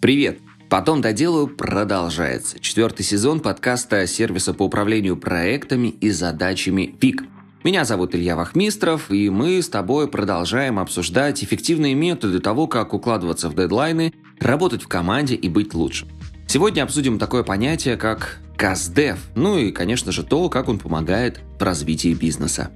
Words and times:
Привет! 0.00 0.38
Потом 0.70 1.02
доделаю 1.02 1.46
продолжается. 1.46 2.58
Четвертый 2.58 3.02
сезон 3.02 3.40
подкаста 3.40 4.06
сервиса 4.06 4.54
по 4.54 4.62
управлению 4.62 5.18
проектами 5.18 5.88
и 5.88 6.08
задачами 6.08 6.86
ПИК. 6.86 7.24
Меня 7.64 7.84
зовут 7.84 8.14
Илья 8.14 8.34
Вахмистров, 8.34 9.10
и 9.10 9.28
мы 9.28 9.60
с 9.60 9.68
тобой 9.68 10.08
продолжаем 10.08 10.78
обсуждать 10.78 11.44
эффективные 11.44 11.94
методы 11.94 12.40
того, 12.40 12.66
как 12.66 12.94
укладываться 12.94 13.50
в 13.50 13.54
дедлайны, 13.54 14.14
работать 14.40 14.82
в 14.82 14.88
команде 14.88 15.34
и 15.34 15.50
быть 15.50 15.74
лучше. 15.74 16.06
Сегодня 16.46 16.82
обсудим 16.82 17.18
такое 17.18 17.42
понятие, 17.42 17.98
как 17.98 18.40
КАЗДЕВ, 18.56 19.18
ну 19.34 19.58
и, 19.58 19.70
конечно 19.70 20.12
же, 20.12 20.22
то, 20.22 20.48
как 20.48 20.70
он 20.70 20.78
помогает 20.78 21.40
в 21.58 21.62
развитии 21.62 22.14
бизнеса. 22.14 22.70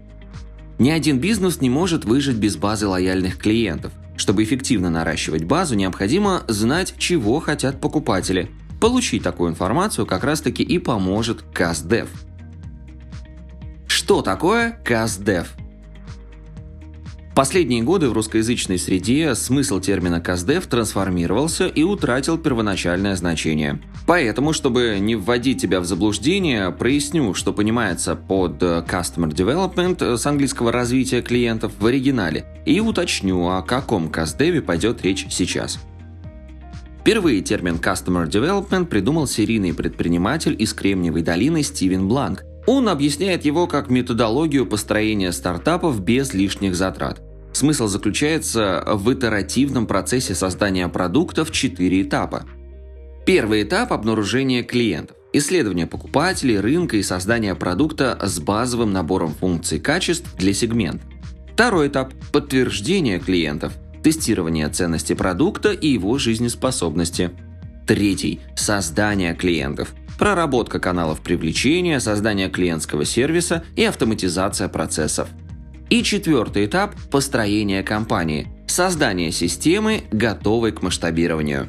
Ни 0.78 0.90
один 0.90 1.18
бизнес 1.18 1.60
не 1.60 1.70
может 1.70 2.04
выжить 2.04 2.36
без 2.36 2.56
базы 2.56 2.88
лояльных 2.88 3.38
клиентов. 3.38 3.92
Чтобы 4.16 4.42
эффективно 4.42 4.90
наращивать 4.90 5.44
базу, 5.44 5.74
необходимо 5.74 6.42
знать, 6.48 6.94
чего 6.98 7.40
хотят 7.40 7.80
покупатели. 7.80 8.50
Получить 8.80 9.22
такую 9.22 9.50
информацию 9.50 10.06
как 10.06 10.24
раз-таки 10.24 10.62
и 10.62 10.78
поможет 10.78 11.42
КАЗДЕВ. 11.52 12.08
Что 13.86 14.22
такое 14.22 14.78
КАЗДЕВ? 14.84 15.63
Последние 17.34 17.82
годы 17.82 18.08
в 18.08 18.12
русскоязычной 18.12 18.78
среде 18.78 19.34
смысл 19.34 19.80
термина 19.80 20.20
«каздев» 20.20 20.68
трансформировался 20.68 21.66
и 21.66 21.82
утратил 21.82 22.38
первоначальное 22.38 23.16
значение. 23.16 23.80
Поэтому, 24.06 24.52
чтобы 24.52 24.98
не 25.00 25.16
вводить 25.16 25.60
тебя 25.60 25.80
в 25.80 25.84
заблуждение, 25.84 26.70
проясню, 26.70 27.34
что 27.34 27.52
понимается 27.52 28.14
под 28.14 28.62
Customer 28.62 29.28
Development 29.28 30.16
с 30.16 30.24
английского 30.26 30.70
развития 30.70 31.22
клиентов 31.22 31.72
в 31.80 31.84
оригинале, 31.84 32.44
и 32.66 32.78
уточню, 32.78 33.48
о 33.48 33.62
каком 33.62 34.10
каздеве 34.10 34.62
пойдет 34.62 35.02
речь 35.02 35.26
сейчас. 35.30 35.80
Впервые 37.00 37.40
термин 37.40 37.80
Customer 37.82 38.30
Development 38.30 38.84
придумал 38.84 39.26
серийный 39.26 39.74
предприниматель 39.74 40.54
из 40.56 40.72
Кремниевой 40.72 41.22
долины 41.22 41.64
Стивен 41.64 42.06
Бланк– 42.06 42.44
он 42.66 42.88
объясняет 42.88 43.44
его 43.44 43.66
как 43.66 43.90
методологию 43.90 44.66
построения 44.66 45.32
стартапов 45.32 46.00
без 46.00 46.32
лишних 46.32 46.74
затрат. 46.74 47.20
Смысл 47.54 47.86
заключается 47.86 48.82
в 48.84 49.12
итеративном 49.12 49.86
процессе 49.86 50.34
создания 50.34 50.88
продукта 50.88 51.44
в 51.44 51.52
четыре 51.52 52.02
этапа. 52.02 52.46
Первый 53.24 53.62
этап– 53.62 53.92
обнаружение 53.94 54.64
клиентов. 54.64 55.16
Исследование 55.32 55.86
покупателей, 55.86 56.58
рынка 56.58 56.96
и 56.96 57.02
создание 57.04 57.54
продукта 57.54 58.18
с 58.20 58.40
базовым 58.40 58.92
набором 58.92 59.34
функций 59.34 59.78
и 59.78 59.80
качеств 59.80 60.36
для 60.36 60.52
сегмента. 60.52 61.06
Второй 61.52 61.88
этап– 61.88 62.12
подтверждение 62.32 63.20
клиентов, 63.20 63.72
тестирование 64.02 64.68
ценности 64.68 65.12
продукта 65.12 65.70
и 65.70 65.86
его 65.86 66.18
жизнеспособности. 66.18 67.30
Третий– 67.86 68.40
создание 68.56 69.32
клиентов– 69.32 69.94
проработка 70.18 70.80
каналов 70.80 71.20
привлечения, 71.20 72.00
создание 72.00 72.50
клиентского 72.50 73.04
сервиса 73.04 73.62
и 73.76 73.84
автоматизация 73.84 74.68
процессов. 74.68 75.28
И 75.90 76.02
четвертый 76.02 76.66
этап– 76.66 76.94
построение 77.10 77.82
компании, 77.82 78.48
создание 78.66 79.30
системы, 79.30 80.04
готовой 80.10 80.72
к 80.72 80.82
масштабированию. 80.82 81.68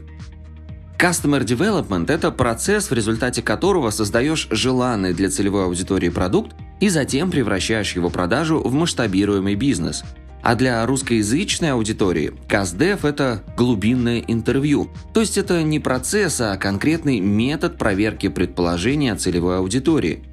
Customer 0.98 1.44
Development– 1.44 2.06
это 2.12 2.32
процесс, 2.32 2.90
в 2.90 2.94
результате 2.94 3.42
которого 3.42 3.90
создаешь 3.90 4.48
желанный 4.50 5.14
для 5.14 5.30
целевой 5.30 5.66
аудитории 5.66 6.10
продукт 6.10 6.56
и 6.80 6.90
затем 6.90 7.30
превращаешь 7.30 7.96
его 7.96 8.10
продажу 8.10 8.60
в 8.60 8.74
масштабируемый 8.74 9.56
бизнес– 9.56 10.04
а 10.46 10.54
для 10.54 10.86
русскоязычной 10.86 11.72
аудитории 11.72 12.32
КАЗДЕФ– 12.48 13.04
это 13.04 13.42
глубинное 13.58 14.20
интервью. 14.20 14.92
То 15.12 15.22
есть 15.22 15.40
это 15.40 15.64
не 15.64 15.80
процесс, 15.80 16.40
а 16.40 16.56
конкретный 16.56 17.20
метод 17.20 17.80
проверки 17.80 18.30
предположения 18.30 19.16
целевой 19.16 19.58
аудитории. 19.58 20.24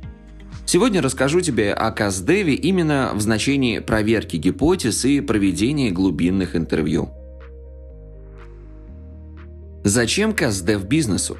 Сегодня 0.65 1.03
расскажу 1.03 1.41
тебе 1.41 1.73
о 1.73 1.91
КАЗДЕВе 1.91 2.55
именно 2.55 3.13
в 3.15 3.21
значении 3.21 3.79
проверки 3.79 4.37
гипотез 4.37 5.05
и 5.05 5.21
проведения 5.21 5.91
глубинных 5.91 6.57
интервью. 6.57 7.11
Зачем 9.85 10.33
КАЗДЕВ 10.33 10.85
бизнесу? 10.85 11.37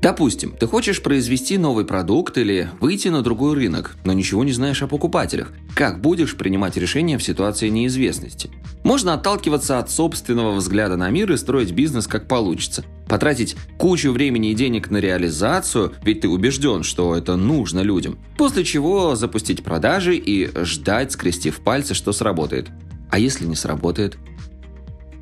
Допустим, 0.00 0.52
ты 0.58 0.66
хочешь 0.66 1.02
произвести 1.02 1.58
новый 1.58 1.84
продукт 1.84 2.38
или 2.38 2.70
выйти 2.80 3.08
на 3.08 3.20
другой 3.20 3.54
рынок, 3.54 3.96
но 4.04 4.14
ничего 4.14 4.44
не 4.44 4.52
знаешь 4.52 4.82
о 4.82 4.86
покупателях. 4.86 5.52
Как 5.74 6.00
будешь 6.00 6.36
принимать 6.36 6.78
решения 6.78 7.18
в 7.18 7.22
ситуации 7.22 7.68
неизвестности? 7.68 8.50
Можно 8.82 9.12
отталкиваться 9.12 9.78
от 9.78 9.90
собственного 9.90 10.52
взгляда 10.52 10.96
на 10.96 11.10
мир 11.10 11.30
и 11.32 11.36
строить 11.36 11.72
бизнес 11.72 12.06
как 12.06 12.28
получится. 12.28 12.82
Потратить 13.08 13.56
кучу 13.76 14.10
времени 14.10 14.52
и 14.52 14.54
денег 14.54 14.90
на 14.90 14.96
реализацию, 14.96 15.92
ведь 16.02 16.22
ты 16.22 16.28
убежден, 16.28 16.82
что 16.82 17.14
это 17.14 17.36
нужно 17.36 17.80
людям. 17.80 18.18
После 18.38 18.64
чего 18.64 19.16
запустить 19.16 19.62
продажи 19.62 20.16
и 20.16 20.50
ждать, 20.64 21.12
скрестив 21.12 21.60
пальцы, 21.60 21.92
что 21.92 22.12
сработает. 22.12 22.70
А 23.10 23.18
если 23.18 23.44
не 23.44 23.56
сработает? 23.56 24.16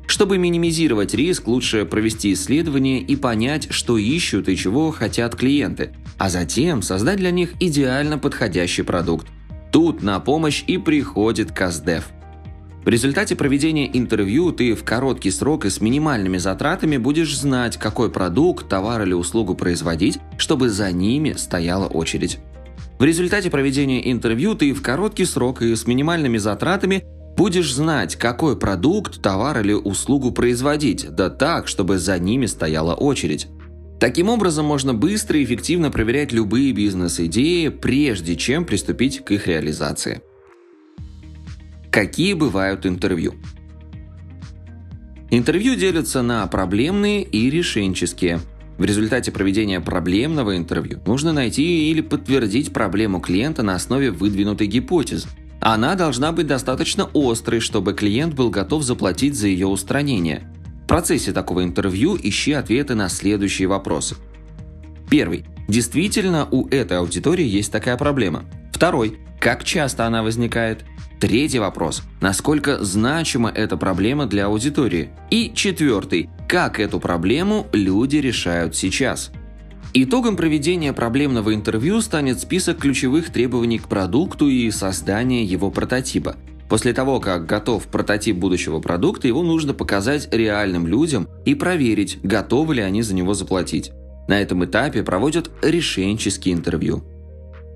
Чтобы 0.09 0.39
минимизировать 0.39 1.13
риск, 1.13 1.47
лучше 1.47 1.85
провести 1.85 2.33
исследование 2.33 2.99
и 2.99 3.15
понять, 3.15 3.67
что 3.69 3.99
ищут 3.99 4.49
и 4.49 4.57
чего 4.57 4.89
хотят 4.89 5.35
клиенты, 5.35 5.91
а 6.17 6.31
затем 6.31 6.81
создать 6.81 7.17
для 7.17 7.29
них 7.29 7.53
идеально 7.59 8.17
подходящий 8.17 8.81
продукт. 8.81 9.27
Тут 9.71 10.01
на 10.01 10.19
помощь 10.19 10.63
и 10.65 10.79
приходит 10.79 11.51
Каздев. 11.51 12.09
В 12.83 12.89
результате 12.89 13.35
проведения 13.35 13.87
интервью 13.95 14.51
ты 14.51 14.73
в 14.73 14.83
короткий 14.83 15.29
срок 15.29 15.65
и 15.65 15.69
с 15.69 15.79
минимальными 15.79 16.39
затратами 16.39 16.97
будешь 16.97 17.37
знать, 17.37 17.77
какой 17.77 18.09
продукт, 18.09 18.67
товар 18.67 19.03
или 19.03 19.13
услугу 19.13 19.53
производить, 19.53 20.17
чтобы 20.39 20.69
за 20.69 20.91
ними 20.91 21.33
стояла 21.33 21.85
очередь. 21.85 22.39
В 22.97 23.03
результате 23.03 23.51
проведения 23.51 24.11
интервью 24.11 24.55
ты 24.55 24.73
в 24.73 24.81
короткий 24.81 25.25
срок 25.25 25.61
и 25.61 25.75
с 25.75 25.85
минимальными 25.85 26.39
затратами 26.39 27.03
Будешь 27.39 27.73
знать, 27.73 28.17
какой 28.17 28.57
продукт, 28.57 29.21
товар 29.21 29.61
или 29.61 29.71
услугу 29.71 30.33
производить, 30.33 31.09
да 31.09 31.29
так, 31.29 31.69
чтобы 31.69 31.97
за 31.97 32.19
ними 32.19 32.47
стояла 32.47 32.93
очередь. 32.95 33.47
Таким 33.97 34.27
образом, 34.27 34.65
можно 34.65 34.93
быстро 34.93 35.39
и 35.39 35.45
эффективно 35.45 35.89
проверять 35.89 36.33
любые 36.33 36.73
бизнес-идеи, 36.73 37.69
прежде 37.69 38.35
чем 38.35 38.65
приступить 38.65 39.23
к 39.23 39.31
их 39.31 39.47
реализации. 39.47 40.21
Какие 41.89 42.33
бывают 42.33 42.85
интервью? 42.85 43.35
Интервью 45.31 45.75
делятся 45.75 46.21
на 46.21 46.45
проблемные 46.45 47.23
и 47.23 47.49
решенческие. 47.49 48.41
В 48.77 48.83
результате 48.83 49.31
проведения 49.31 49.79
проблемного 49.79 50.57
интервью 50.57 50.99
нужно 51.05 51.31
найти 51.31 51.89
или 51.89 52.01
подтвердить 52.01 52.73
проблему 52.73 53.21
клиента 53.21 53.63
на 53.63 53.75
основе 53.75 54.11
выдвинутой 54.11 54.67
гипотезы. 54.67 55.29
Она 55.61 55.95
должна 55.95 56.31
быть 56.31 56.47
достаточно 56.47 57.09
острой, 57.13 57.59
чтобы 57.59 57.93
клиент 57.93 58.33
был 58.33 58.49
готов 58.49 58.83
заплатить 58.83 59.35
за 59.35 59.47
ее 59.47 59.67
устранение. 59.67 60.43
В 60.83 60.87
процессе 60.87 61.31
такого 61.33 61.63
интервью 61.63 62.17
ищи 62.21 62.53
ответы 62.53 62.95
на 62.95 63.09
следующие 63.09 63.67
вопросы. 63.67 64.15
Первый. 65.09 65.45
Действительно 65.67 66.47
у 66.49 66.67
этой 66.69 66.97
аудитории 66.97 67.45
есть 67.45 67.71
такая 67.71 67.97
проблема? 67.97 68.43
Второй. 68.71 69.19
Как 69.39 69.63
часто 69.63 70.05
она 70.05 70.23
возникает? 70.23 70.85
Третий 71.19 71.59
вопрос. 71.59 72.03
Насколько 72.21 72.83
значима 72.83 73.49
эта 73.49 73.75
проблема 73.75 74.25
для 74.25 74.45
аудитории? 74.45 75.09
И 75.29 75.51
четвертый. 75.53 76.29
Как 76.47 76.79
эту 76.79 76.99
проблему 76.99 77.67
люди 77.73 78.17
решают 78.17 78.75
сейчас? 78.75 79.31
Итогом 79.93 80.35
проведения 80.35 80.93
проблемного 80.93 81.55
интервью 81.55 81.99
станет 82.01 82.39
список 82.39 82.77
ключевых 82.77 83.31
требований 83.31 83.79
к 83.79 83.87
продукту 83.87 84.47
и 84.47 84.69
создание 84.69 85.43
его 85.43 85.71
прототипа. 85.71 86.35
После 86.69 86.93
того, 86.93 87.19
как 87.19 87.47
готов 87.47 87.87
прототип 87.87 88.35
будущего 88.35 88.79
продукта, 88.79 89.27
его 89.27 89.41
нужно 89.41 89.73
показать 89.73 90.29
реальным 90.31 90.85
людям 90.85 91.27
и 91.43 91.55
проверить, 91.55 92.19
готовы 92.21 92.75
ли 92.75 92.81
они 92.83 93.01
за 93.01 93.15
него 93.15 93.33
заплатить. 93.33 93.91
На 94.27 94.39
этом 94.39 94.63
этапе 94.63 95.01
проводят 95.01 95.49
решенческие 95.63 96.53
интервью. 96.53 97.03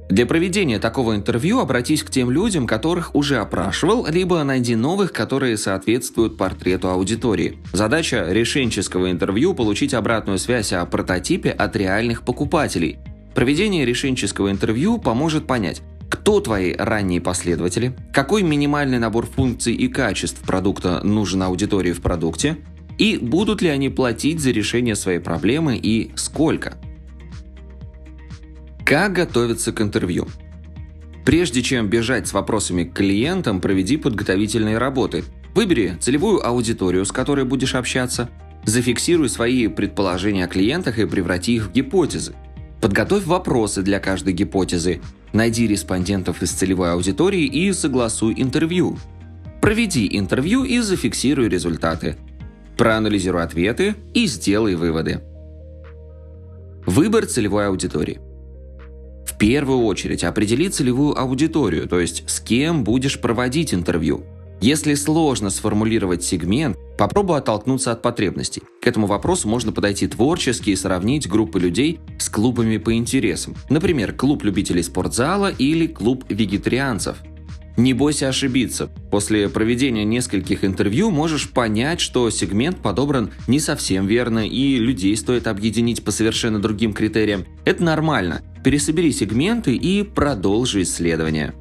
Для 0.09 0.25
проведения 0.25 0.79
такого 0.79 1.15
интервью 1.15 1.59
обратись 1.59 2.03
к 2.03 2.09
тем 2.09 2.29
людям, 2.29 2.67
которых 2.67 3.15
уже 3.15 3.37
опрашивал, 3.37 4.05
либо 4.05 4.43
найди 4.43 4.75
новых, 4.75 5.13
которые 5.13 5.57
соответствуют 5.57 6.37
портрету 6.37 6.89
аудитории. 6.89 7.57
Задача 7.71 8.25
решенческого 8.29 9.09
интервью– 9.09 9.53
получить 9.55 9.93
обратную 9.93 10.39
связь 10.39 10.73
о 10.73 10.85
прототипе 10.85 11.49
от 11.51 11.75
реальных 11.75 12.23
покупателей. 12.23 12.99
Проведение 13.33 13.85
решенческого 13.85 14.51
интервью 14.51 14.99
поможет 14.99 15.47
понять, 15.47 15.81
кто 16.09 16.39
твои 16.41 16.75
ранние 16.77 17.21
последователи, 17.21 17.95
какой 18.13 18.43
минимальный 18.43 18.99
набор 18.99 19.25
функций 19.25 19.73
и 19.73 19.87
качеств 19.87 20.41
продукта 20.45 21.01
нужен 21.03 21.41
аудитории 21.41 21.91
в 21.91 22.01
продукте, 22.01 22.57
и 22.99 23.17
будут 23.17 23.63
ли 23.63 23.69
они 23.69 23.89
платить 23.89 24.39
за 24.39 24.51
решение 24.51 24.95
своей 24.95 25.19
проблемы 25.19 25.77
и 25.77 26.11
сколько– 26.15 26.77
как 28.85 29.13
готовиться 29.13 29.71
к 29.71 29.81
интервью? 29.81 30.27
Прежде 31.25 31.61
чем 31.61 31.87
бежать 31.87 32.27
с 32.27 32.33
вопросами 32.33 32.83
к 32.83 32.93
клиентам, 32.93 33.61
проведи 33.61 33.95
подготовительные 33.97 34.77
работы. 34.77 35.23
Выбери 35.55 35.95
целевую 35.99 36.45
аудиторию, 36.45 37.05
с 37.05 37.11
которой 37.11 37.45
будешь 37.45 37.75
общаться. 37.75 38.29
Зафиксируй 38.65 39.29
свои 39.29 39.67
предположения 39.67 40.45
о 40.45 40.47
клиентах 40.47 40.99
и 40.99 41.05
преврати 41.05 41.55
их 41.55 41.67
в 41.67 41.71
гипотезы. 41.71 42.33
Подготовь 42.81 43.23
вопросы 43.25 43.81
для 43.83 43.99
каждой 43.99 44.33
гипотезы. 44.33 45.01
Найди 45.31 45.65
респондентов 45.65 46.41
из 46.41 46.51
целевой 46.51 46.91
аудитории 46.91 47.45
и 47.45 47.71
согласуй 47.71 48.33
интервью. 48.37 48.97
Проведи 49.61 50.09
интервью 50.11 50.65
и 50.65 50.79
зафиксируй 50.79 51.47
результаты. 51.47 52.17
Проанализируй 52.77 53.43
ответы 53.43 53.95
и 54.13 54.25
сделай 54.25 54.75
выводы. 54.75 55.21
Выбор 56.85 57.25
целевой 57.25 57.67
аудитории. 57.67 58.19
В 59.25 59.37
первую 59.37 59.79
очередь 59.83 60.23
определи 60.23 60.69
целевую 60.69 61.19
аудиторию, 61.19 61.87
то 61.87 61.99
есть 61.99 62.23
с 62.29 62.39
кем 62.39 62.83
будешь 62.83 63.19
проводить 63.19 63.73
интервью. 63.73 64.25
Если 64.61 64.93
сложно 64.93 65.49
сформулировать 65.49 66.23
сегмент, 66.23 66.77
попробуй 66.97 67.37
оттолкнуться 67.37 67.91
от 67.91 68.01
потребностей. 68.01 68.63
К 68.81 68.87
этому 68.87 69.07
вопросу 69.07 69.49
можно 69.49 69.73
подойти 69.73 70.07
творчески 70.07 70.69
и 70.69 70.75
сравнить 70.77 71.27
группы 71.27 71.59
людей 71.59 71.99
с 72.17 72.29
клубами 72.29 72.77
по 72.77 72.93
интересам. 72.93 73.55
Например, 73.69 74.13
клуб 74.13 74.43
любителей 74.43 74.83
спортзала 74.83 75.51
или 75.51 75.87
клуб 75.87 76.23
вегетарианцев. 76.29 77.17
Не 77.75 77.93
бойся 77.93 78.29
ошибиться. 78.29 78.89
После 79.11 79.49
проведения 79.49 80.05
нескольких 80.05 80.63
интервью 80.63 81.09
можешь 81.09 81.49
понять, 81.49 81.99
что 81.99 82.29
сегмент 82.29 82.77
подобран 82.77 83.31
не 83.47 83.59
совсем 83.59 84.05
верно 84.05 84.47
и 84.47 84.77
людей 84.77 85.17
стоит 85.17 85.47
объединить 85.47 86.05
по 86.05 86.11
совершенно 86.11 86.59
другим 86.59 86.93
критериям. 86.93 87.45
Это 87.65 87.83
нормально. 87.83 88.43
Пересобери 88.63 89.11
сегменты 89.11 89.75
и 89.75 90.03
продолжи 90.03 90.83
исследование. 90.83 91.53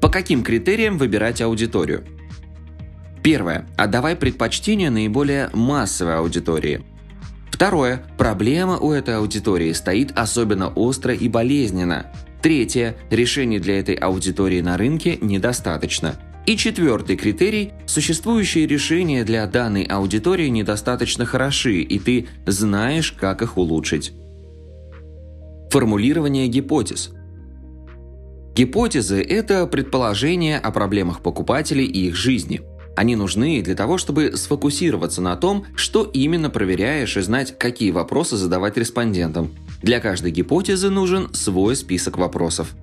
По 0.00 0.08
каким 0.08 0.44
критериям 0.44 0.98
выбирать 0.98 1.40
аудиторию? 1.40 2.04
Первое. 3.24 3.66
Отдавай 3.76 4.14
предпочтение 4.14 4.90
наиболее 4.90 5.50
массовой 5.52 6.16
аудитории. 6.16 6.84
Второе. 7.50 8.04
Проблема 8.18 8.78
у 8.78 8.92
этой 8.92 9.16
аудитории 9.16 9.72
стоит 9.72 10.12
особенно 10.16 10.68
остро 10.68 11.12
и 11.12 11.28
болезненно. 11.28 12.12
Третье. 12.40 12.96
Решений 13.10 13.58
для 13.58 13.80
этой 13.80 13.94
аудитории 13.94 14.60
на 14.60 14.76
рынке 14.76 15.18
недостаточно. 15.20 16.20
И 16.46 16.56
четвертый 16.56 17.16
критерий– 17.16 17.72
существующие 17.86 18.66
решения 18.66 19.24
для 19.24 19.46
данной 19.46 19.84
аудитории 19.84 20.48
недостаточно 20.48 21.24
хороши, 21.24 21.80
и 21.80 21.98
ты 21.98 22.28
знаешь, 22.46 23.12
как 23.12 23.40
их 23.40 23.56
улучшить. 23.56 24.12
Формулирование 25.74 26.46
гипотез– 26.46 27.10
Гипотезы– 28.54 29.20
это 29.28 29.66
предположения 29.66 30.56
о 30.56 30.70
проблемах 30.70 31.20
покупателей 31.20 31.84
и 31.84 32.06
их 32.06 32.14
жизни. 32.14 32.60
Они 32.94 33.16
нужны 33.16 33.60
для 33.60 33.74
того, 33.74 33.98
чтобы 33.98 34.36
сфокусироваться 34.36 35.20
на 35.20 35.34
том, 35.34 35.64
что 35.74 36.04
именно 36.04 36.48
проверяешь 36.48 37.16
и 37.16 37.22
знать, 37.22 37.58
какие 37.58 37.90
вопросы 37.90 38.36
задавать 38.36 38.76
респондентам. 38.76 39.50
Для 39.82 39.98
каждой 39.98 40.30
гипотезы 40.30 40.90
нужен 40.90 41.34
свой 41.34 41.74
список 41.74 42.18
вопросов. 42.18 42.76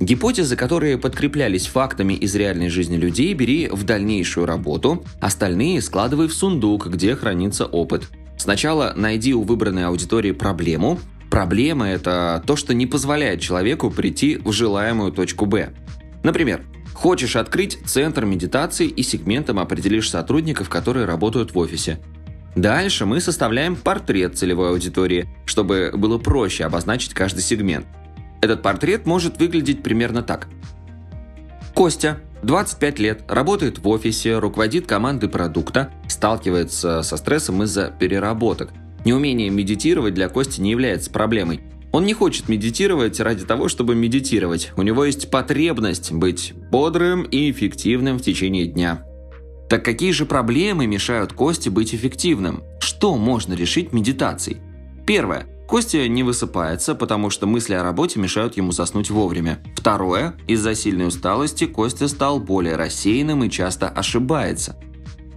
Гипотезы, 0.00 0.56
которые 0.56 0.98
подкреплялись 0.98 1.66
фактами 1.66 2.14
из 2.14 2.34
реальной 2.34 2.70
жизни 2.70 2.96
людей, 2.96 3.34
бери 3.34 3.68
в 3.70 3.84
дальнейшую 3.84 4.46
работу, 4.46 5.04
остальные 5.20 5.80
складывай 5.80 6.26
в 6.26 6.34
сундук, 6.34 6.88
где 6.88 7.14
хранится 7.14 7.66
опыт. 7.66 8.08
Сначала 8.36 8.94
найди 8.96 9.32
у 9.32 9.42
выбранной 9.42 9.86
аудитории 9.86 10.32
проблему, 10.32 10.98
Проблема– 11.30 11.88
это 11.90 12.42
то, 12.46 12.56
что 12.56 12.72
не 12.74 12.86
позволяет 12.86 13.40
человеку 13.40 13.90
прийти 13.90 14.36
в 14.36 14.52
желаемую 14.52 15.12
точку 15.12 15.46
Б. 15.46 15.70
Например, 16.22 16.62
хочешь 16.94 17.36
открыть 17.36 17.78
центр 17.84 18.24
медитации 18.24 18.86
и 18.86 19.02
сегментом 19.02 19.58
определишь 19.58 20.10
сотрудников, 20.10 20.68
которые 20.68 21.06
работают 21.06 21.52
в 21.52 21.58
офисе. 21.58 22.00
Дальше 22.54 23.04
мы 23.04 23.20
составляем 23.20 23.76
портрет 23.76 24.38
целевой 24.38 24.70
аудитории, 24.70 25.28
чтобы 25.44 25.92
было 25.94 26.18
проще 26.18 26.64
обозначить 26.64 27.12
каждый 27.12 27.40
сегмент. 27.40 27.86
Этот 28.40 28.62
портрет 28.62 29.04
может 29.04 29.38
выглядеть 29.38 29.82
примерно 29.82 30.22
так. 30.22 30.48
Костя, 31.74 32.20
25 32.42 32.98
лет, 32.98 33.24
работает 33.28 33.78
в 33.78 33.88
офисе, 33.88 34.38
руководит 34.38 34.86
командой 34.86 35.28
продукта, 35.28 35.90
сталкивается 36.08 37.02
со 37.02 37.16
стрессом 37.16 37.62
из-за 37.62 37.90
переработок– 37.90 38.70
Неумение 39.06 39.50
медитировать 39.50 40.14
для 40.14 40.28
Кости 40.28 40.60
не 40.60 40.72
является 40.72 41.12
проблемой. 41.12 41.60
Он 41.92 42.04
не 42.04 42.12
хочет 42.12 42.48
медитировать 42.48 43.20
ради 43.20 43.44
того, 43.44 43.68
чтобы 43.68 43.94
медитировать. 43.94 44.72
У 44.76 44.82
него 44.82 45.04
есть 45.04 45.30
потребность 45.30 46.10
быть 46.10 46.52
бодрым 46.72 47.22
и 47.22 47.48
эффективным 47.52 48.18
в 48.18 48.22
течение 48.22 48.66
дня. 48.66 49.04
Так 49.68 49.84
какие 49.84 50.10
же 50.10 50.26
проблемы 50.26 50.88
мешают 50.88 51.32
Косте 51.32 51.70
быть 51.70 51.94
эффективным? 51.94 52.64
Что 52.80 53.16
можно 53.16 53.52
решить 53.52 53.92
медитацией? 53.92 54.56
Первое. 55.06 55.46
Костя 55.68 56.08
не 56.08 56.24
высыпается, 56.24 56.96
потому 56.96 57.30
что 57.30 57.46
мысли 57.46 57.74
о 57.74 57.84
работе 57.84 58.18
мешают 58.18 58.56
ему 58.56 58.72
заснуть 58.72 59.10
вовремя. 59.10 59.60
Второе. 59.76 60.34
Из-за 60.48 60.74
сильной 60.74 61.06
усталости 61.06 61.66
Костя 61.66 62.08
стал 62.08 62.40
более 62.40 62.74
рассеянным 62.74 63.44
и 63.44 63.50
часто 63.50 63.88
ошибается. 63.88 64.74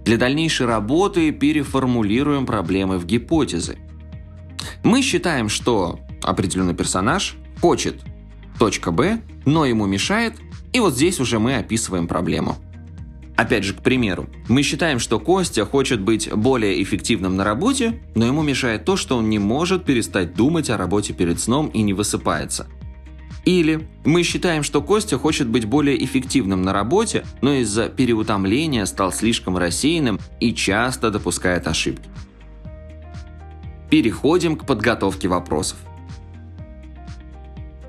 Для 0.04 0.16
дальнейшей 0.16 0.66
работы 0.66 1.30
переформулируем 1.30 2.46
проблемы 2.46 2.98
в 2.98 3.06
гипотезы. 3.06 3.78
Мы 4.82 5.02
считаем, 5.02 5.48
что 5.48 6.00
определенный 6.22 6.74
персонаж 6.74 7.36
хочет 7.60 8.02
точка 8.58 8.92
Б, 8.92 9.20
но 9.44 9.64
ему 9.66 9.86
мешает, 9.86 10.34
и 10.72 10.80
вот 10.80 10.94
здесь 10.94 11.20
уже 11.20 11.38
мы 11.38 11.56
описываем 11.56 12.08
проблему. 12.08 12.56
Опять 13.36 13.64
же, 13.64 13.72
к 13.72 13.80
примеру, 13.80 14.28
мы 14.48 14.62
считаем, 14.62 14.98
что 14.98 15.18
Костя 15.18 15.64
хочет 15.64 16.00
быть 16.00 16.30
более 16.30 16.82
эффективным 16.82 17.36
на 17.36 17.44
работе, 17.44 18.02
но 18.14 18.26
ему 18.26 18.42
мешает 18.42 18.84
то, 18.84 18.96
что 18.96 19.16
он 19.16 19.30
не 19.30 19.38
может 19.38 19.84
перестать 19.84 20.34
думать 20.34 20.68
о 20.68 20.76
работе 20.76 21.14
перед 21.14 21.40
сном 21.40 21.68
и 21.68 21.80
не 21.82 21.94
высыпается– 21.94 22.66
или 23.44 23.88
мы 24.04 24.22
считаем, 24.22 24.62
что 24.62 24.82
Костя 24.82 25.18
хочет 25.18 25.48
быть 25.48 25.64
более 25.64 26.02
эффективным 26.04 26.62
на 26.62 26.72
работе, 26.72 27.24
но 27.40 27.54
из-за 27.54 27.88
переутомления 27.88 28.84
стал 28.84 29.12
слишком 29.12 29.56
рассеянным 29.56 30.20
и 30.40 30.54
часто 30.54 31.10
допускает 31.10 31.66
ошибки. 31.66 32.08
Переходим 33.90 34.56
к 34.56 34.66
подготовке 34.66 35.28
вопросов. 35.28 35.78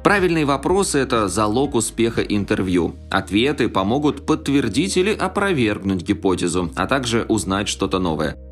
Правильные 0.03 0.45
вопросы– 0.45 0.97
это 0.99 1.27
залог 1.27 1.75
успеха 1.75 2.21
интервью. 2.21 2.95
Ответы 3.11 3.69
помогут 3.69 4.25
подтвердить 4.25 4.97
или 4.97 5.13
опровергнуть 5.13 6.01
гипотезу, 6.01 6.71
а 6.75 6.87
также 6.87 7.23
узнать 7.29 7.67
что-то 7.67 7.99
новое– 7.99 8.35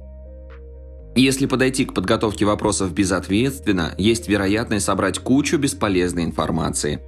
если 1.19 1.45
подойти 1.45 1.85
к 1.85 1.93
подготовке 1.93 2.45
вопросов 2.45 2.93
безответственно, 2.93 3.93
есть 3.97 4.27
вероятность 4.27 4.85
собрать 4.85 5.19
кучу 5.19 5.57
бесполезной 5.57 6.23
информации. 6.23 7.01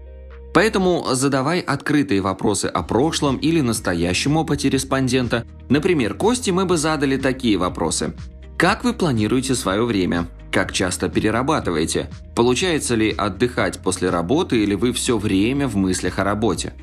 Поэтому 0.54 1.06
задавай 1.12 1.60
открытые 1.62 2.22
вопросы 2.22 2.66
о 2.66 2.84
прошлом 2.84 3.38
или 3.38 3.62
настоящем 3.62 4.38
опыте 4.38 4.70
респондента. 4.70 5.46
Например, 5.70 6.14
Кости 6.14 6.52
мы 6.52 6.66
бы 6.66 6.78
задали 6.78 7.16
такие 7.18 7.58
вопросы. 7.58 8.14
Как 8.58 8.84
вы 8.84 8.94
планируете 8.94 9.56
свое 9.56 9.86
время? 9.86 10.28
Как 10.52 10.74
часто 10.74 11.08
перерабатываете? 11.08 12.10
Получается 12.36 12.96
ли 12.96 13.12
отдыхать 13.12 13.80
после 13.80 14.10
работы 14.10 14.62
или 14.62 14.76
вы 14.76 14.92
все 14.92 15.18
время 15.18 15.68
в 15.68 15.78
мыслях 15.78 16.20
о 16.20 16.26
работе? 16.26 16.74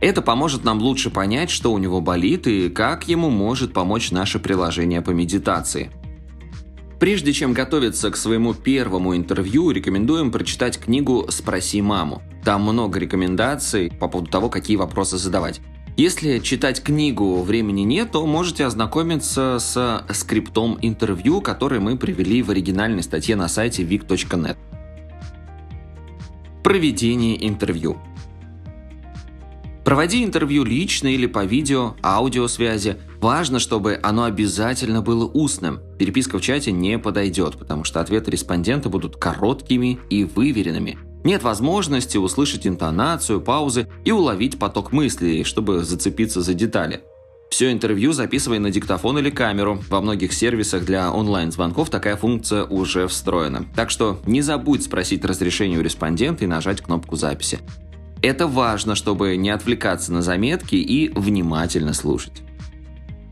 Это 0.00 0.22
поможет 0.22 0.64
нам 0.64 0.80
лучше 0.80 1.10
понять, 1.10 1.50
что 1.50 1.72
у 1.72 1.78
него 1.78 2.00
болит 2.00 2.46
и 2.46 2.70
как 2.70 3.06
ему 3.08 3.30
может 3.30 3.74
помочь 3.74 4.10
наше 4.10 4.38
приложение 4.38 5.02
по 5.02 5.10
медитации. 5.10 5.90
Прежде 7.02 7.32
чем 7.32 7.52
готовиться 7.52 8.12
к 8.12 8.16
своему 8.16 8.54
первому 8.54 9.16
интервью, 9.16 9.72
рекомендуем 9.72 10.30
прочитать 10.30 10.78
книгу 10.78 11.26
«Спроси 11.30 11.82
маму». 11.82 12.22
Там 12.44 12.62
много 12.62 13.00
рекомендаций 13.00 13.90
по 13.90 14.06
поводу 14.06 14.30
того, 14.30 14.48
какие 14.48 14.76
вопросы 14.76 15.18
задавать. 15.18 15.60
Если 15.96 16.38
читать 16.38 16.80
книгу 16.80 17.42
времени 17.42 17.80
нет, 17.80 18.12
то 18.12 18.24
можете 18.24 18.66
ознакомиться 18.66 19.58
с 19.58 20.06
скриптом 20.12 20.78
интервью, 20.80 21.40
который 21.40 21.80
мы 21.80 21.98
привели 21.98 22.40
в 22.40 22.50
оригинальной 22.50 23.02
статье 23.02 23.34
на 23.34 23.48
сайте 23.48 23.82
vic.net. 23.82 24.56
Проведение 26.62 27.48
интервью. 27.48 27.96
Проводи 29.84 30.22
интервью 30.22 30.64
лично 30.64 31.08
или 31.08 31.26
по 31.26 31.44
видео, 31.44 31.94
аудиосвязи. 32.02 32.98
Важно, 33.20 33.58
чтобы 33.58 33.98
оно 34.02 34.24
обязательно 34.24 35.02
было 35.02 35.26
устным. 35.26 35.80
Переписка 35.98 36.38
в 36.38 36.40
чате 36.40 36.70
не 36.70 36.98
подойдет, 36.98 37.58
потому 37.58 37.82
что 37.84 38.00
ответы 38.00 38.30
респондента 38.30 38.88
будут 38.88 39.16
короткими 39.16 39.98
и 40.08 40.24
выверенными. 40.24 40.98
Нет 41.24 41.42
возможности 41.42 42.16
услышать 42.16 42.66
интонацию, 42.66 43.40
паузы 43.40 43.88
и 44.04 44.12
уловить 44.12 44.58
поток 44.58 44.92
мыслей, 44.92 45.44
чтобы 45.44 45.84
зацепиться 45.84 46.40
за 46.42 46.54
детали. 46.54 47.02
Все 47.50 47.70
интервью 47.70 48.12
записывай 48.12 48.58
на 48.58 48.70
диктофон 48.70 49.18
или 49.18 49.30
камеру. 49.30 49.78
Во 49.90 50.00
многих 50.00 50.32
сервисах 50.32 50.84
для 50.84 51.12
онлайн-звонков 51.12 51.90
такая 51.90 52.16
функция 52.16 52.64
уже 52.64 53.06
встроена. 53.08 53.66
Так 53.76 53.90
что 53.90 54.20
не 54.26 54.40
забудь 54.40 54.84
спросить 54.84 55.24
разрешение 55.24 55.78
у 55.78 55.82
респондента 55.82 56.44
и 56.44 56.48
нажать 56.48 56.80
кнопку 56.80 57.14
записи. 57.14 57.58
Это 58.22 58.46
важно, 58.46 58.94
чтобы 58.94 59.36
не 59.36 59.50
отвлекаться 59.50 60.12
на 60.12 60.22
заметки 60.22 60.76
и 60.76 61.08
внимательно 61.08 61.92
слушать. 61.92 62.42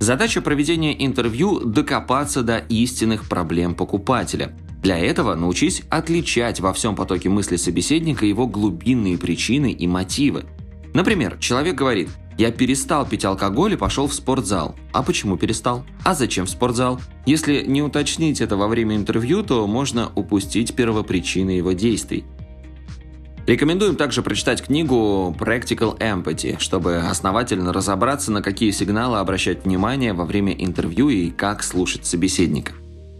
Задача 0.00 0.40
проведения 0.40 1.04
интервью– 1.04 1.60
докопаться 1.64 2.42
до 2.42 2.58
истинных 2.58 3.28
проблем 3.28 3.74
покупателя. 3.74 4.56
Для 4.82 4.98
этого 4.98 5.34
научись 5.36 5.82
отличать 5.90 6.58
во 6.58 6.72
всем 6.72 6.96
потоке 6.96 7.28
мысли 7.28 7.56
собеседника 7.56 8.26
его 8.26 8.46
глубинные 8.46 9.16
причины 9.16 9.70
и 9.70 9.86
мотивы. 9.86 10.46
Например, 10.92 11.36
человек 11.38 11.76
говорит 11.76 12.08
«Я 12.36 12.50
перестал 12.50 13.06
пить 13.06 13.24
алкоголь 13.24 13.74
и 13.74 13.76
пошел 13.76 14.08
в 14.08 14.14
спортзал». 14.14 14.74
А 14.92 15.02
почему 15.02 15.36
перестал? 15.36 15.84
А 16.02 16.14
зачем 16.14 16.46
в 16.46 16.50
спортзал? 16.50 16.98
Если 17.26 17.64
не 17.64 17.82
уточнить 17.82 18.40
это 18.40 18.56
во 18.56 18.66
время 18.66 18.96
интервью, 18.96 19.44
то 19.44 19.66
можно 19.66 20.10
упустить 20.16 20.74
первопричины 20.74 21.50
его 21.50 21.72
действий. 21.72 22.24
Рекомендуем 23.46 23.96
также 23.96 24.22
прочитать 24.22 24.62
книгу 24.62 25.34
Practical 25.38 25.98
Empathy, 25.98 26.58
чтобы 26.58 26.98
основательно 26.98 27.72
разобраться, 27.72 28.30
на 28.30 28.42
какие 28.42 28.70
сигналы 28.70 29.18
обращать 29.18 29.64
внимание 29.64 30.12
во 30.12 30.24
время 30.24 30.52
интервью 30.52 31.08
и 31.08 31.30
как 31.30 31.62
слушать 31.62 32.06
собеседника. 32.06 32.72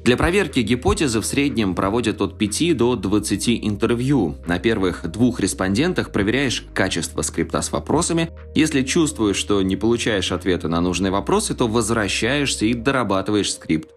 Для 0.05 0.17
проверки 0.17 0.61
гипотезы 0.61 1.21
в 1.21 1.27
среднем 1.27 1.75
проводят 1.75 2.23
от 2.23 2.39
5 2.39 2.77
до 2.77 2.97
20 2.97 3.49
интервью. 3.67 4.37
На 4.47 4.59
первых 4.59 5.07
двух 5.11 5.41
респондентах 5.41 6.11
проверяешь 6.11 6.65
качество 6.73 7.21
скрипта 7.21 7.61
с 7.61 7.71
вопросами. 7.71 8.31
Если 8.55 8.83
чувствуешь, 8.83 9.37
что 9.37 9.61
не 9.61 9.77
получаешь 9.77 10.33
ответа 10.33 10.69
на 10.69 10.81
нужные 10.81 11.11
вопросы, 11.11 11.55
то 11.55 11.69
возвращаешься 11.69 12.65
и 12.65 12.73
дорабатываешь 12.73 13.53
скрипт. 13.53 13.91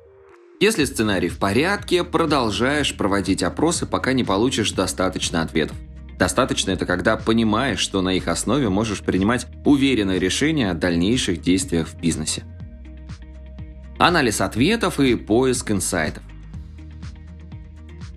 Если 0.59 0.83
сценарий 0.83 1.29
в 1.29 1.39
порядке, 1.39 2.03
продолжаешь 2.03 2.95
проводить 2.95 3.41
опросы, 3.41 3.85
пока 3.85 4.11
не 4.13 4.25
получишь 4.25 4.71
достаточно 4.71 5.41
ответов. 5.41 5.77
Достаточно 6.17 6.71
это 6.71 6.85
когда 6.85 7.17
понимаешь, 7.17 7.79
что 7.79 8.01
на 8.01 8.13
их 8.13 8.27
основе 8.27 8.69
можешь 8.69 9.01
принимать 9.01 9.47
уверенное 9.65 10.19
решение 10.19 10.71
о 10.71 10.75
дальнейших 10.75 11.41
действиях 11.41 11.87
в 11.87 11.99
бизнесе. 11.99 12.43
Анализ 13.97 14.41
ответов 14.41 14.99
и 14.99 15.15
поиск 15.15 15.71
инсайтов. 15.71 16.23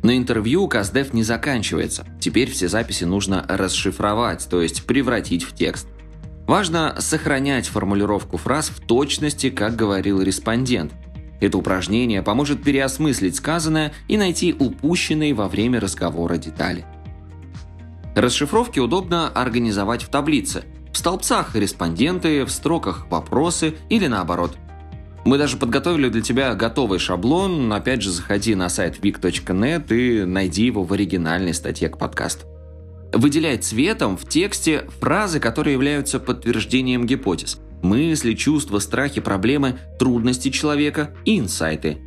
На 0.03 0.17
интервью 0.17 0.69
Каздев 0.69 1.13
не 1.13 1.25
заканчивается. 1.25 2.07
Теперь 2.21 2.51
все 2.51 2.69
записи 2.69 3.05
нужно 3.05 3.45
расшифровать, 3.49 4.47
то 4.49 4.63
есть 4.63 4.87
превратить 4.87 5.43
в 5.43 5.55
текст. 5.55 5.89
Важно 6.47 6.95
сохранять 7.01 7.67
формулировку 7.67 8.37
фраз 8.37 8.69
в 8.69 8.81
точности, 8.87 9.51
как 9.51 9.75
говорил 9.75 10.23
респондент. 10.23 10.93
Это 11.41 11.59
упражнение 11.59 12.23
поможет 12.23 12.63
переосмыслить 12.63 13.37
сказанное 13.37 13.93
и 14.07 14.17
найти 14.17 14.55
упущенные 14.57 15.35
во 15.35 15.49
время 15.49 15.81
разговора 15.81 16.37
детали. 16.37 16.87
Расшифровки 18.17 18.81
удобно 18.81 19.29
организовать 19.29 20.03
в 20.03 20.09
таблице. 20.09 20.65
В 20.91 20.97
столбцах 20.97 21.55
респонденты, 21.55 22.47
в 22.47 22.51
строках 22.51 23.11
вопросы 23.11 23.75
или 23.91 24.07
наоборот. 24.07 24.57
Мы 25.27 25.37
даже 25.37 25.59
подготовили 25.59 26.09
для 26.09 26.23
тебя 26.23 26.55
готовый 26.55 26.99
шаблон. 26.99 27.71
Опять 27.71 28.01
же, 28.01 28.11
заходи 28.11 28.55
на 28.55 28.71
сайт 28.71 28.99
vic.net 29.05 29.95
и 29.95 30.25
найди 30.25 30.65
его 30.65 30.83
в 30.83 30.95
оригинальной 30.95 31.53
статье 31.53 31.91
к 31.91 31.99
подкасту. 31.99 32.47
Выделяй 33.13 33.59
цветом 33.59 34.17
в 34.17 34.27
тексте 34.27 34.87
фразы, 34.99 35.39
которые 35.39 35.75
являются 35.75 36.19
подтверждением 36.19 37.05
гипотез. 37.05 37.59
Мысли, 37.83 38.33
чувства, 38.33 38.79
страхи, 38.79 39.21
проблемы, 39.21 39.79
трудности 39.99 40.49
человека 40.49 41.11
и 41.27 41.39
инсайты– 41.39 41.99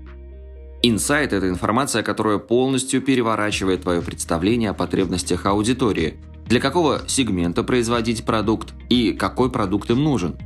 Инсайт– 0.82 1.34
это 1.34 1.50
информация, 1.50 2.04
которая 2.04 2.38
полностью 2.38 3.02
переворачивает 3.02 3.82
твое 3.82 4.02
представление 4.02 4.70
о 4.70 4.74
потребностях 4.74 5.46
аудитории. 5.46 6.16
Для 6.46 6.62
какого 6.62 7.02
сегмента 7.06 7.64
производить 7.64 8.24
продукт 8.24 8.74
и 8.88 9.12
какой 9.12 9.52
продукт 9.52 9.90
им 9.90 10.04
нужен. 10.04 10.38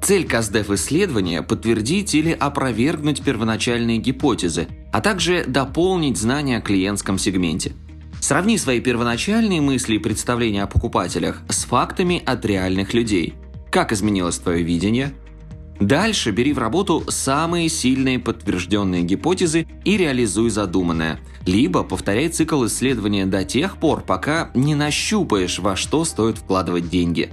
Цель 0.00 0.26
КАЗДЕФ-исследования– 0.26 1.42
подтвердить 1.48 2.14
или 2.14 2.30
опровергнуть 2.30 3.22
первоначальные 3.22 3.98
гипотезы, 3.98 4.68
а 4.92 5.00
также 5.00 5.44
дополнить 5.44 6.16
знания 6.16 6.58
о 6.58 6.62
клиентском 6.62 7.18
сегменте. 7.18 7.72
Сравни 8.20 8.56
свои 8.56 8.80
первоначальные 8.80 9.60
мысли 9.60 9.96
и 9.96 9.98
представления 9.98 10.62
о 10.62 10.68
покупателях 10.68 11.42
с 11.48 11.64
фактами 11.64 12.22
от 12.24 12.44
реальных 12.44 12.94
людей. 12.94 13.34
Как 13.70 13.92
изменилось 13.92 14.38
твое 14.38 14.62
видение– 14.62 15.12
Дальше 15.80 16.32
бери 16.32 16.52
в 16.52 16.58
работу 16.58 17.04
самые 17.08 17.68
сильные 17.68 18.18
подтвержденные 18.18 19.02
гипотезы 19.02 19.66
и 19.84 19.96
реализуй 19.96 20.50
задуманное. 20.50 21.20
Либо 21.46 21.84
повторяй 21.84 22.28
цикл 22.28 22.66
исследования 22.66 23.26
до 23.26 23.44
тех 23.44 23.78
пор, 23.78 24.02
пока 24.02 24.50
не 24.54 24.74
нащупаешь, 24.74 25.58
во 25.60 25.76
что 25.76 26.04
стоит 26.04 26.38
вкладывать 26.38 26.88
деньги. 26.88 27.30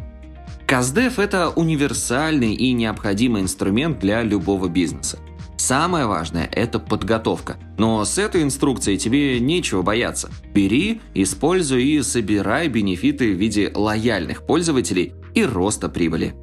Каздев– 0.68 1.20
это 1.20 1.50
универсальный 1.50 2.54
и 2.54 2.74
необходимый 2.74 3.42
инструмент 3.42 4.00
для 4.00 4.24
любого 4.24 4.68
бизнеса. 4.68 5.20
Самое 5.58 6.06
важное– 6.06 6.50
это 6.52 6.80
подготовка. 6.80 7.58
Но 7.78 8.04
с 8.04 8.18
этой 8.18 8.44
инструкцией 8.44 8.98
тебе 8.98 9.40
нечего 9.40 9.82
бояться. 9.82 10.30
Бери, 10.54 11.02
используй 11.14 11.84
и 11.84 12.02
собирай 12.04 12.68
бенефиты 12.68 13.34
в 13.34 13.38
виде 13.38 13.72
лояльных 13.74 14.46
пользователей 14.46 15.14
и 15.34 15.44
роста 15.44 15.90
прибыли. 15.90 16.36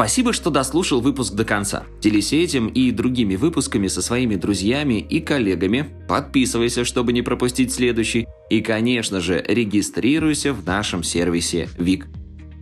Спасибо, 0.00 0.32
что 0.32 0.48
дослушал 0.48 1.02
выпуск 1.02 1.34
до 1.34 1.44
конца. 1.44 1.84
Делись 2.00 2.32
этим 2.32 2.68
и 2.68 2.90
другими 2.90 3.36
выпусками 3.36 3.86
со 3.86 4.00
своими 4.00 4.36
друзьями 4.36 4.98
и 4.98 5.20
коллегами. 5.20 5.90
Подписывайся, 6.08 6.86
чтобы 6.86 7.12
не 7.12 7.20
пропустить 7.20 7.70
следующий. 7.70 8.26
И, 8.48 8.62
конечно 8.62 9.20
же, 9.20 9.44
регистрируйся 9.46 10.54
в 10.54 10.64
нашем 10.64 11.02
сервисе 11.02 11.68
ВИК. 11.76 12.06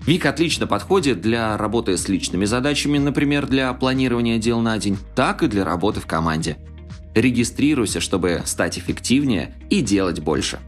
ВИК 0.05 0.27
отлично 0.27 0.67
подходит 0.67 1.21
для 1.21 1.57
работы 1.57 1.97
с 1.97 2.09
личными 2.09 2.45
задачами, 2.45 2.99
например, 2.99 3.47
для 3.47 3.73
планирования 3.73 4.39
дел 4.39 4.59
на 4.59 4.77
день, 4.79 4.99
так 5.15 5.45
и 5.45 5.47
для 5.47 5.65
работы 5.65 6.01
в 6.01 6.07
команде. 6.07 6.57
Регистрируйся, 7.15 8.01
чтобы 8.01 8.43
стать 8.47 8.81
эффективнее 8.81 9.55
и 9.71 9.81
делать 9.81 10.19
больше. 10.19 10.59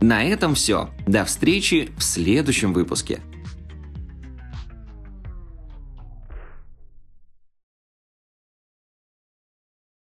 На 0.00 0.22
этом 0.22 0.54
все. 0.54 0.88
До 1.08 1.24
встречи 1.24 1.88
в 1.98 2.04
следующем 2.04 2.72
выпуске. 2.72 3.18